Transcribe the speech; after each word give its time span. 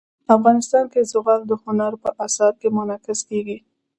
افغانستان 0.35 0.85
کې 0.93 1.07
زغال 1.11 1.41
د 1.47 1.51
هنر 1.63 1.93
په 2.03 2.09
اثار 2.25 2.53
کې 2.61 2.67
منعکس 2.75 3.19
کېږي. 3.29 3.57